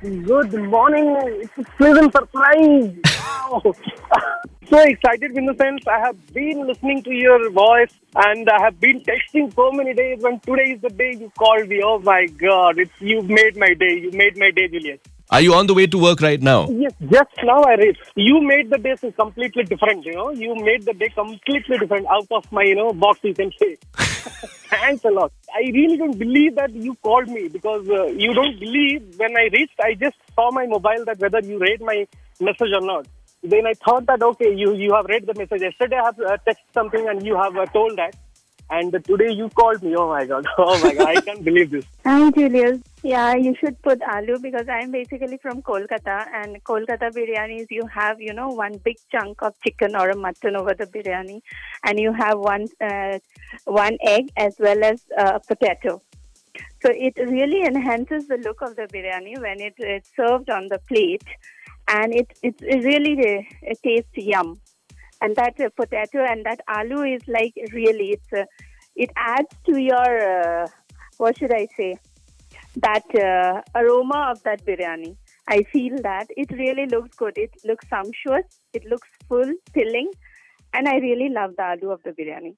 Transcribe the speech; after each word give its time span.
Good 0.00 0.54
morning. 0.54 1.16
It's 1.42 1.58
a 1.58 1.64
pleasant 1.76 2.12
surprise. 2.12 2.94
Wow. 3.18 3.74
so 4.68 4.78
excited 4.78 5.36
in 5.36 5.46
the 5.46 5.54
sense 5.54 5.82
I 5.88 5.98
have 5.98 6.16
been 6.32 6.68
listening 6.68 7.02
to 7.02 7.12
your 7.12 7.50
voice 7.50 7.92
and 8.14 8.48
I 8.48 8.62
have 8.62 8.78
been 8.78 9.00
texting 9.00 9.52
so 9.56 9.72
many 9.72 9.94
days 9.94 10.22
and 10.22 10.40
today 10.44 10.74
is 10.74 10.80
the 10.82 10.90
day 10.90 11.16
you 11.18 11.32
called 11.36 11.68
me. 11.68 11.82
Oh 11.82 11.98
my 11.98 12.26
god, 12.26 12.78
it's 12.78 12.92
you've 13.00 13.28
made 13.28 13.56
my 13.56 13.74
day. 13.74 13.98
You 13.98 14.12
made 14.12 14.36
my 14.36 14.52
day, 14.52 14.68
Julius. 14.68 15.00
Are 15.30 15.40
you 15.40 15.52
on 15.54 15.66
the 15.66 15.74
way 15.74 15.88
to 15.88 15.98
work 15.98 16.20
right 16.20 16.40
now? 16.40 16.68
Yes, 16.68 16.92
just 17.10 17.30
now 17.42 17.60
I 17.62 17.74
read. 17.74 17.96
You 18.14 18.40
made 18.40 18.70
the 18.70 18.78
day 18.78 18.94
so 18.94 19.10
completely 19.10 19.64
different, 19.64 20.06
you 20.06 20.14
know. 20.14 20.30
You 20.30 20.54
made 20.54 20.84
the 20.84 20.94
day 20.94 21.08
completely 21.08 21.76
different 21.76 22.06
out 22.06 22.28
of 22.30 22.50
my, 22.52 22.62
you 22.62 22.76
know, 22.76 22.92
box 22.92 23.18
you 23.24 23.34
can 23.34 23.50
say. 23.58 23.76
Thanks 24.70 25.04
a 25.04 25.08
lot. 25.08 25.32
I 25.54 25.70
really 25.72 25.96
don't 25.96 26.18
believe 26.18 26.54
that 26.56 26.74
you 26.74 26.94
called 26.96 27.28
me 27.28 27.48
because 27.48 27.88
uh, 27.88 28.06
you 28.06 28.34
don't 28.34 28.58
believe 28.60 29.14
when 29.16 29.36
I 29.36 29.48
reached, 29.52 29.80
I 29.80 29.94
just 29.94 30.16
saw 30.34 30.50
my 30.50 30.66
mobile 30.66 31.04
that 31.06 31.18
whether 31.18 31.40
you 31.40 31.58
read 31.58 31.80
my 31.80 32.06
message 32.40 32.72
or 32.74 32.82
not. 32.82 33.06
Then 33.42 33.66
I 33.66 33.74
thought 33.74 34.06
that, 34.06 34.22
okay, 34.22 34.52
you, 34.54 34.74
you 34.74 34.92
have 34.94 35.06
read 35.06 35.26
the 35.26 35.34
message. 35.34 35.62
Yesterday 35.62 35.96
I 35.96 36.06
have 36.06 36.20
uh, 36.20 36.36
texted 36.46 36.72
something 36.74 37.08
and 37.08 37.24
you 37.24 37.36
have 37.36 37.56
uh, 37.56 37.66
told 37.66 37.96
that. 37.96 38.14
And 38.70 38.92
today 38.92 39.32
you 39.32 39.48
called 39.50 39.82
me. 39.82 39.94
Oh 39.96 40.08
my 40.08 40.26
God. 40.26 40.46
Oh 40.58 40.78
my 40.80 40.94
God. 40.94 41.08
I 41.08 41.20
can't 41.20 41.44
believe 41.44 41.70
this. 41.70 41.84
Hi, 42.04 42.30
Julius. 42.30 42.80
Yeah, 43.04 43.36
you 43.36 43.54
should 43.60 43.80
put 43.80 44.00
aloo 44.00 44.42
because 44.42 44.66
I'm 44.68 44.90
basically 44.90 45.38
from 45.38 45.62
Kolkata 45.62 46.26
and 46.34 46.62
Kolkata 46.64 47.12
biryanis, 47.12 47.66
you 47.70 47.86
have, 47.86 48.20
you 48.20 48.32
know, 48.32 48.48
one 48.48 48.78
big 48.78 48.96
chunk 49.12 49.40
of 49.40 49.54
chicken 49.64 49.94
or 49.94 50.10
a 50.10 50.16
mutton 50.16 50.56
over 50.56 50.74
the 50.74 50.86
biryani 50.86 51.40
and 51.84 52.00
you 52.00 52.12
have 52.12 52.40
one, 52.40 52.66
uh, 52.80 53.20
one 53.66 53.98
egg 54.02 54.30
as 54.36 54.56
well 54.58 54.82
as 54.82 55.04
uh, 55.16 55.38
potato. 55.38 56.02
So 56.82 56.90
it 56.90 57.16
really 57.18 57.62
enhances 57.62 58.26
the 58.26 58.38
look 58.38 58.62
of 58.62 58.74
the 58.74 58.88
biryani 58.88 59.40
when 59.40 59.60
it, 59.60 59.74
it's 59.78 60.10
served 60.16 60.50
on 60.50 60.66
the 60.66 60.80
plate 60.88 61.22
and 61.86 62.12
it, 62.12 62.36
it, 62.42 62.60
really 62.60 63.12
uh, 63.12 63.42
it 63.62 63.78
tastes 63.84 64.10
yum. 64.16 64.60
And 65.20 65.36
that 65.36 65.60
uh, 65.60 65.68
potato 65.76 66.24
and 66.24 66.44
that 66.46 66.62
aloo 66.68 67.14
is 67.14 67.22
like 67.28 67.54
really, 67.72 68.18
it's, 68.18 68.32
uh, 68.32 68.44
it 68.96 69.10
adds 69.16 69.54
to 69.66 69.80
your, 69.80 70.64
uh, 70.64 70.66
what 71.18 71.38
should 71.38 71.52
I 71.52 71.68
say? 71.76 71.96
That 72.82 73.04
uh, 73.14 73.62
aroma 73.74 74.28
of 74.30 74.42
that 74.44 74.64
biryani. 74.64 75.16
I 75.48 75.62
feel 75.72 75.96
that 76.02 76.26
it 76.36 76.50
really 76.52 76.86
looks 76.86 77.16
good. 77.16 77.36
It 77.36 77.54
looks 77.64 77.88
sumptuous. 77.88 78.60
It 78.72 78.84
looks 78.84 79.08
full, 79.28 79.52
filling, 79.72 80.10
and 80.74 80.88
I 80.88 80.96
really 80.98 81.28
love 81.28 81.54
the 81.56 81.62
aloo 81.62 81.92
of 81.92 82.02
the 82.02 82.10
biryani. 82.10 82.56